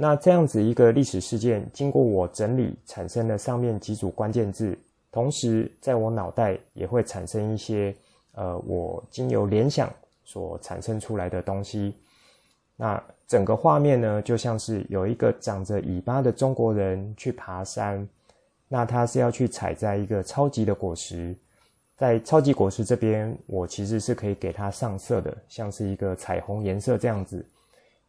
[0.00, 4.76] 那这样子一个历史事件，经过我整理，产生了上面几组关键字，
[5.12, 7.94] 同时在我脑袋也会产生一些，
[8.32, 9.92] 呃，我经由联想。
[10.22, 11.92] 所产生出来的东西，
[12.76, 18.08] 那整个画面呢，就像是有一个长着尾巴的中国人去爬山，
[18.68, 21.34] 那他是要去采摘一个超级的果实，
[21.96, 27.44] 在超级果实这边，我其实是可以给它上色的，像是一个彩虹颜色这样子。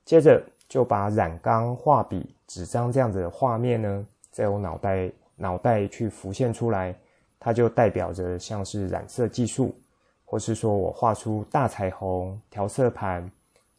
[0.05, 0.39] 接着
[0.71, 6.95] 就把染缸、画笔、纸张这样子的画面呢，在我脑袋脑袋去浮现出来，
[7.37, 9.75] 它就代表着像是染色技术。
[10.23, 13.29] 或是说我画出大彩虹调色盘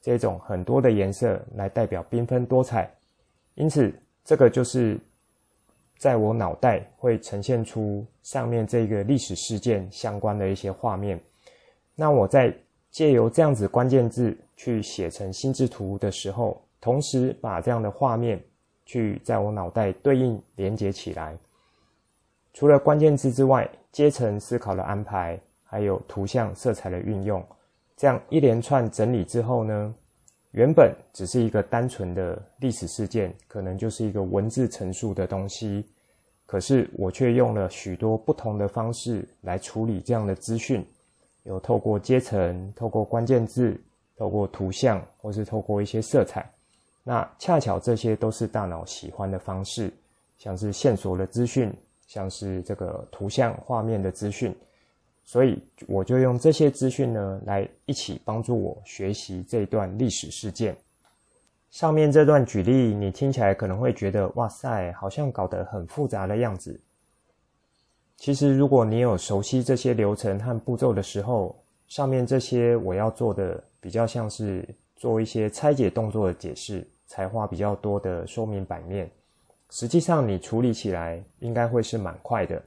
[0.03, 2.91] 这种很多的颜色来代表缤纷多彩，
[3.55, 3.91] 因此
[4.23, 5.01] 这个就是
[5.97, 11.19] 在我脑袋会呈现出上面这个历史事件相关的一些画面。
[11.95, 12.55] 那我在
[12.91, 18.39] 借由这样子关键字去写成心智图的时候，同时把这样的画面
[18.85, 21.35] 去在我脑袋对应连接起来。
[22.53, 25.41] 除了关键字之外，阶层思考的安排。
[25.65, 27.43] 还有图像色彩的运用，
[27.97, 29.95] 这样一连串整理之后呢，
[30.51, 35.87] 原本只是一个单纯的历史事件，可能就是一个文字陈述的东西，
[36.45, 40.85] 可是我却用了许多不同的方式来处理这样的资讯，
[41.45, 43.83] 有透过阶层、透过关键字、
[44.19, 46.47] 透过图像，或是透过一些色彩，
[47.05, 49.93] 那恰巧这些都是大脑喜欢的方式，
[50.39, 51.73] 像是线索的资讯，
[52.07, 54.55] 像是这个图像画面的资讯。
[55.25, 60.77] 所以我就用这些资讯呢，来一起帮助我学习这段历史事件。
[61.71, 66.79] 上面这段举例，你听起来可能会觉得，哇塞，好像搞得很复杂的样子。
[68.17, 74.69] 其实，如果你有熟悉这些流程和步骤的时候，上面这些我要做的，比较像是
[75.03, 79.11] 做一些拆解动作的解释，才花比较多的说明版面。
[79.69, 82.63] 实际上你处理起来应该会是蛮快的。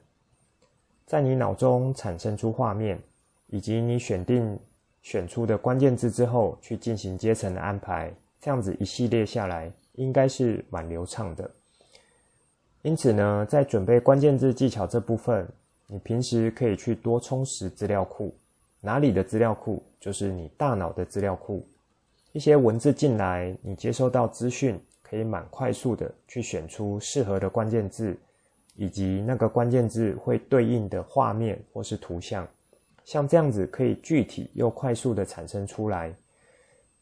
[1.06, 3.00] 在你脑中产生出画面，
[3.46, 4.58] 以及你选定
[5.00, 11.50] 选出的关键字之后，去进行阶层的安排，这样子一系列下来，应该是蛮流畅的。
[12.82, 15.48] 因此呢，在准备关键字技巧这部分，
[15.86, 18.36] 你平时可以去多充实资料库。
[18.82, 19.82] 哪里的资料库？
[19.98, 21.66] 就是你大脑的资料库。
[22.36, 28.14] 一些文字进来，你接收到资讯，可以蛮快速的去选出适合的关键字，
[28.74, 32.46] 以及那个关键字会对应的画面或是图像，
[33.04, 36.14] 像这样子可以具体又快速的产生出来。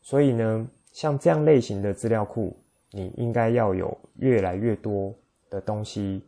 [0.02, 2.56] 所以呢，像这样类型的资料库，
[2.92, 5.12] 你应该要有越来越多
[5.50, 6.22] 的东西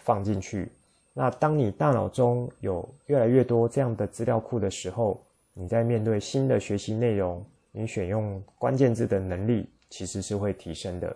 [0.00, 0.70] 放进去。
[1.14, 5.24] 那当你大脑中有越来越多这样的资料库的时候，
[5.54, 7.42] 你在面对新的学习内容，
[7.72, 11.14] 你选用关键字的能力其实是会提升的。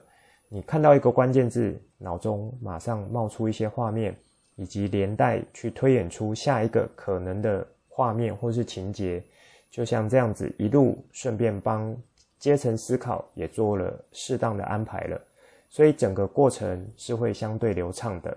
[0.49, 4.17] 你看到一个关键字，脑中马上冒出一些画面，
[4.55, 9.23] 以及连带去推演出下一个可能的画面或是情节，
[9.71, 11.97] 就像这样子一路顺便帮
[12.39, 15.21] 阶层思考也做了适当的安排了，
[15.69, 18.37] 所以整个过程是会相对流畅的。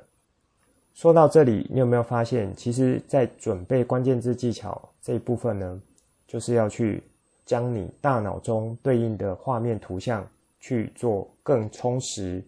[0.93, 5.81] 说到这里，你有没有发现，其实，在准备关键字技巧这一部分呢，
[6.27, 7.03] 就是要去
[7.49, 10.23] 将你大脑中对应的画面图像
[10.59, 12.43] 去做更充实、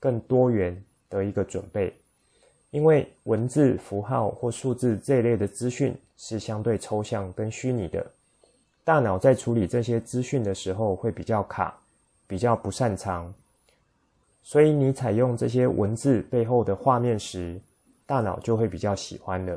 [0.00, 0.76] 更多元
[1.08, 1.94] 的一个准备。
[2.72, 8.04] 因为文字、符号或数字这一类的资讯是相对抽象跟虚拟的，
[8.82, 11.78] 大脑在处理这些资讯的时候会比较卡，
[12.26, 13.32] 比较不擅长。
[14.42, 17.56] 所以你采用这些文字背后的画面时，
[18.04, 19.56] 大脑就会比较喜欢了。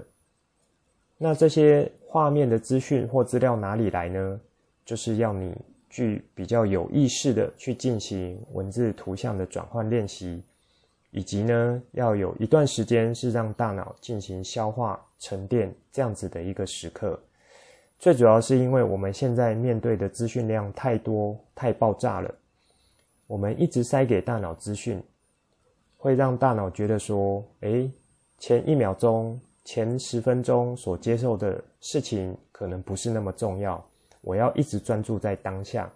[1.17, 4.39] 那这些画面的资讯或资料哪里来呢？
[4.85, 5.55] 就是要你
[5.89, 10.43] 去比较有意识的去进行文字图像的转换练习，
[11.11, 17.19] 以及呢，要有一段时间是让大脑进行消化沉淀这样子的一个时刻。
[17.99, 22.33] 最主要是因为我们现在面对的资讯量太多太爆炸了，
[23.27, 25.01] 我们一直塞给大脑资讯，
[25.97, 27.91] 会让大脑觉得说，诶。
[28.39, 33.81] 前一秒钟、前十分钟所接受的事情可能不是那么重要，
[34.23, 35.87] 我要一直专注在当下。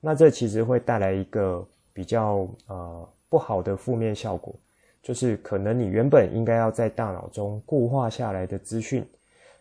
[0.00, 4.54] 那这其实会带来一个比较呃不好的负面效果，
[5.02, 9.06] 就是可能你原本应该要在大脑中固化下来的资讯，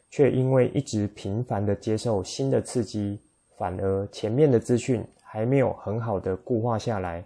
[0.09, 3.19] 却因为一直频繁的接受新的刺激，
[3.57, 7.23] 反而前面的资讯还没有很好的固化下来，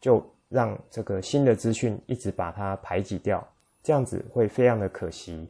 [0.00, 3.46] 就让这个新的资讯一直把它排挤掉。
[3.82, 5.48] 这样子会非常的可惜。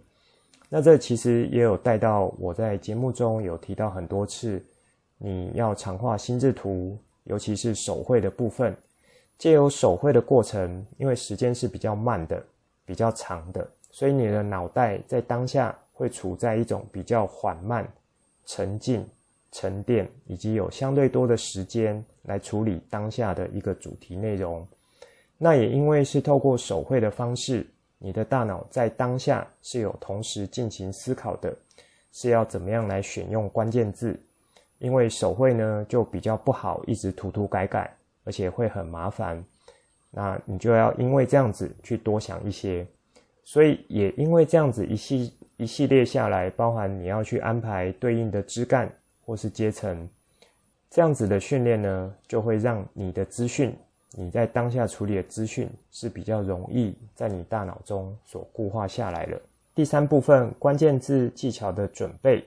[0.69, 4.63] 那这其实也有带到我在节目中有提到很多次，
[5.23, 8.75] 你要常画心智图，尤其是手绘的部分。
[9.37, 12.43] 借由手绘的过程，因为时间是比较慢的、
[12.85, 17.87] 比较长的，所以你的脑袋在当下会处在一种比较缓慢、
[18.47, 19.07] 沉静、
[19.53, 24.67] 沉淀，以及有相对多的时间来处理当下的一个主题内容。
[25.39, 27.67] 那也因为是透过手绘的方式。
[28.03, 31.55] 你的大脑在当下是有同时进行思考的，
[32.13, 34.19] 是要怎么样来选用关键字？
[34.81, 37.89] 因为手绘呢就比较不好一直涂涂改改，
[38.25, 39.43] 而且会很麻烦。
[40.11, 42.85] 那你就要因为这样子去多想一些，
[43.45, 48.91] 所以也因为这样子一系一系列下来，包含你要去安排对应的枝干
[49.25, 50.09] 或是阶层，
[50.91, 53.73] 这样子的训练呢，就会让你的资讯。
[54.13, 59.41] 你在当下处理的资讯是比较容易在你大脑中所固化下来了。
[59.73, 62.45] 第三部分关键字技巧的准备，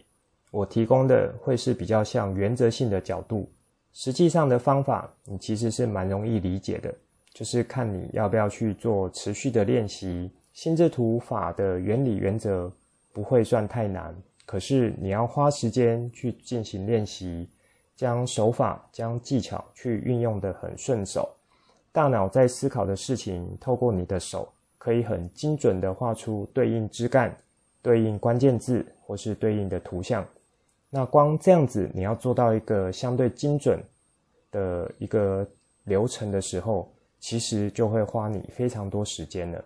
[0.53, 3.51] 我提供的会是比较像原则性的角度，
[3.91, 6.93] 实际上的方法你其实是蛮容易理解的，
[7.33, 10.29] 就是看你要不要去做持续的练习。
[10.51, 12.71] 心智图法的原理原则
[13.11, 17.49] 不会算太难，可是你要花时间去进行练习，
[17.95, 21.27] 将手法、将技巧去运用得很顺手。
[21.91, 24.47] 大脑在思考的事情，透过你的手，
[24.77, 27.35] 可以很精准地画出对应枝干、
[27.81, 30.23] 对应关键字或是对应的图像。
[30.95, 33.81] 那光这样子，你要做到一个相对精准
[34.51, 35.43] 的一个
[35.85, 36.87] 流程的时候，
[37.19, 39.65] 其实就会花你非常多时间了。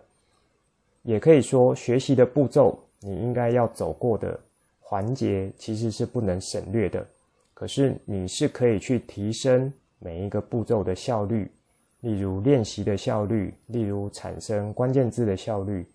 [1.02, 4.40] 也可以说，学习的步骤，你应该要走过的
[4.80, 7.06] 环节，其实是不能省略的。
[7.52, 11.46] 可是你是可以去提升每一个步骤的效率。
[12.00, 15.86] 例如练习的效率，例如产生关键字的效率，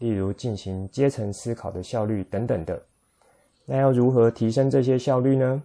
[0.00, 2.82] 例如进行阶层思考的效率等等的。
[3.64, 5.62] 那要如何提升这些效率呢？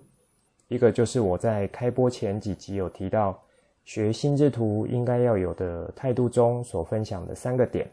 [0.67, 3.41] 一个就是我在开播前几集有提到，
[3.85, 7.89] 学心智图应该要有的态度中所分享的三个点，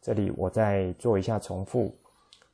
[0.00, 1.94] 这里我再做一下重复。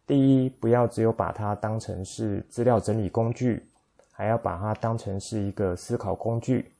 [0.06, 3.62] 第一，不要只有把它当成是资料整理工具，
[4.10, 6.72] 还要把它当成是一个思考工具。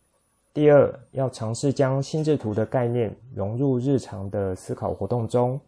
[0.55, 5.61] 第二，要尝试将心智图的概念融入日常的思考活动中。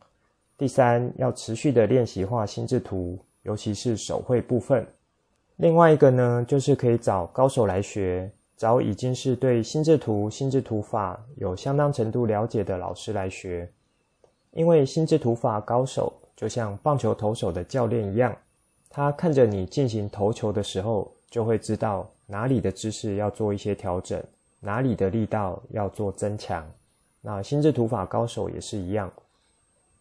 [0.57, 4.87] 第三，要持续的练习画心智图，尤其是手绘部分。
[5.57, 8.31] 另外一个呢，就是可以找高手来学。
[8.57, 13.67] 找已经是对心智图、心智图法有相当程度了解的老师来学，
[14.51, 18.37] 因为心智图法高手就像棒球投手的教练一样，
[18.91, 24.23] 他看着你进行投球的时候，就会知道哪里的姿势要做一些调整，
[24.61, 26.63] 哪里的力道要做增强。
[27.23, 29.11] 那心智图法高手也是一样，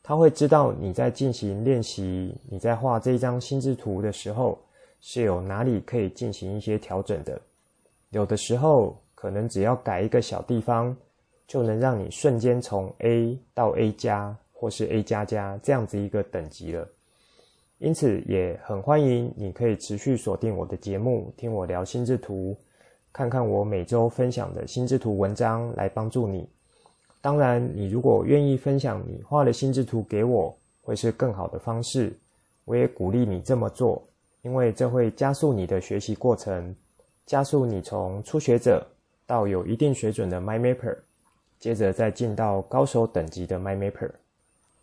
[0.02, 4.58] 他会知道你在进行练习，你在画这一张心智图的时候，
[5.02, 7.40] 是有哪里可以进行一些调整的。
[8.10, 10.96] 有的时候，可能只要改一个小地方，
[11.48, 16.88] 就能让你瞬间从 A 到 A 加，或是 A 加加这样子一个等级了。
[17.78, 22.58] 因此，也很欢迎你可以持续锁定我的节目，听我聊心智图，
[23.14, 26.50] 看看我每周分享的心智图文章来帮助你。
[27.22, 32.14] 当然，你如果愿意分享你画的心智图给我，会是更好的方式。
[32.66, 34.02] 我也鼓励你这么做，
[34.42, 36.76] 因为这会加速你的学习过程。
[37.26, 38.86] 加速你从初学者
[39.28, 40.98] 到有一定水准的 My Mapper，
[41.60, 44.12] 接着再进到高手等级的 My Mapper。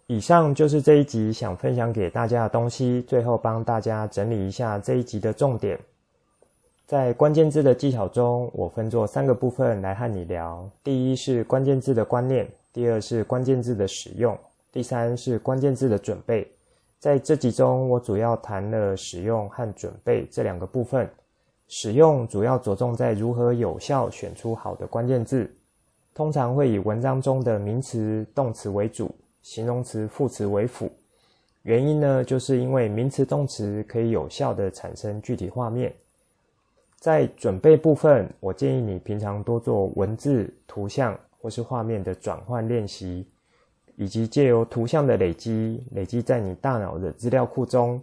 [0.09, 3.03] 以上就是这一集想分享给大家的东西。
[3.09, 5.79] 最后帮大家整理一下这一集的重点。
[6.87, 10.71] 在关键字的技巧中，我分作三个部分来和你聊。
[10.85, 14.39] 第一是关键字的观念，第二是关键字的使用，
[14.71, 16.49] 第三是关键字的准备。
[17.01, 21.11] 在这集中，我主要谈了使用和准备这两个部分。
[21.67, 25.51] 使用主要着重在如何有效选出好的关键字，
[26.15, 29.13] 通常会以文章中的名词、动词为主，
[29.43, 30.89] 形容词、副词为辅。
[31.63, 35.93] 原因呢，就是因为名词、动词可以有效地产生具体画面。
[36.99, 43.29] 在准备部分，我建议你平常多做文字、图像或是画面的转换练习，
[43.97, 48.03] 以及借由图像的累积，累积在你大脑的资料库中。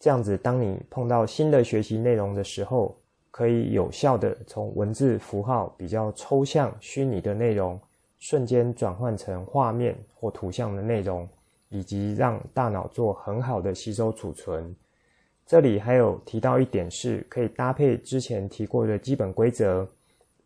[0.00, 2.96] 这样子，当你碰到新的学习内容的时候，
[3.30, 7.78] 可以有效地从文字符号比较抽象、虚拟的内容，
[8.18, 11.28] 瞬间转换成画面或图像的内容，
[11.68, 14.74] 以及让大脑做很好的吸收储存。
[15.48, 19.88] 这里还有提到一点是，可以搭配之前提过的基本规则，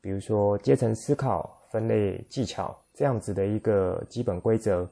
[0.01, 4.89] 比如说阶层思考、分类技巧这样子的一个基本规则。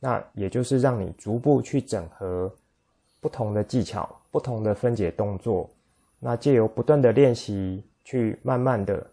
[0.00, 2.50] 那也就是让你逐步去整合。
[3.20, 5.68] 不同的技巧，不同的分解动作，
[6.18, 9.06] 那借由不断的练习，去慢慢的，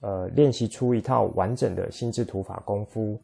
[0.00, 3.20] 呃，练习出一套完整的心智图法功夫。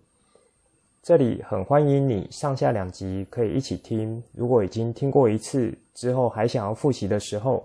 [1.06, 4.20] 这里很欢迎你上下两集可以一起听。
[4.32, 7.64] 如果已经听过一次之后还想要复习的时候，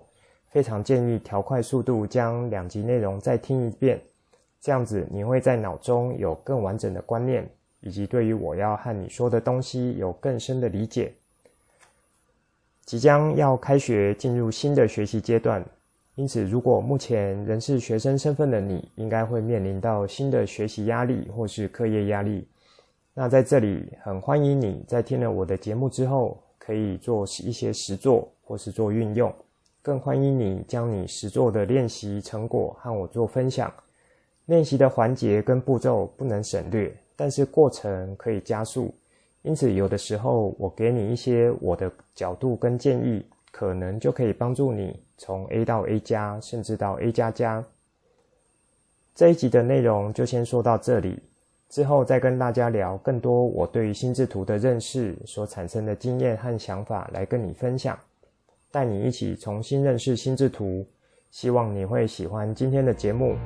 [0.49, 3.99] 非常建议调快速度，将两集内容再听一遍。
[4.59, 11.11] 这样子你会在脑中有更完整的观念，以及对于我要和你说的东西有更深的理解。
[12.85, 15.65] 即将要开学，进入新的学习阶段，
[16.13, 22.47] 因此，如果目前仍是学生身份的你，应该会面临到新的学习压力或是课业压力。
[23.13, 29.33] 那在这里，很欢迎你在听了我的节目之后，可以做一些实作或是做运用。
[29.81, 33.73] 更欢迎你将你实作的练习成果和我做分享。
[34.45, 38.93] 练习的环节跟步骤不能省略，但是过程可以加速。
[39.41, 47.63] 因此，有的时候我给你一些我的角度跟建议，可能就可以帮助你从 A 到 A 加，甚至到 A 加加。
[49.15, 51.21] 这一集的内容就先说到这里，
[51.71, 57.97] 之后再跟大家聊更多我对于心智图的认识所产生的经验和想法来跟你分享，
[58.69, 60.85] 带你一起重新认识心智图。
[61.29, 63.37] 希望你会喜欢今天的节目。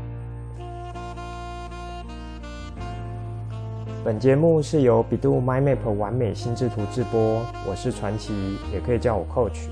[4.03, 8.34] 本节目是由 bEDU MindMap 完美心智图制播，我是传奇，
[8.73, 9.67] 也可以叫我 Coach。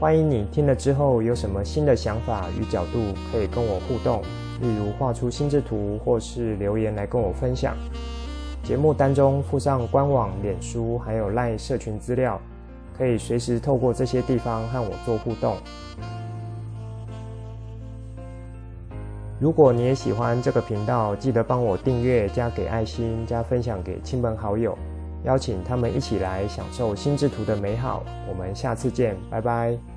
[0.00, 2.98] 欢迎你听了之后有什么新的想法与角度，
[3.30, 4.22] 可以跟我互动，
[4.60, 7.76] 例如画出心智图，或是留言来跟我分享。
[8.62, 12.40] 节目单中附上官网、脸书还有 LINE 社群资料，
[12.96, 15.56] 可以随时透过这些地方和我做互动。
[19.40, 24.78] 如果你也喜欢这个频道，记得帮我订阅、加给爱心、加分享给亲朋好友，
[25.24, 28.04] 邀请他们一起来享受心智图的美好。
[28.28, 29.91] 我们下次见，拜拜。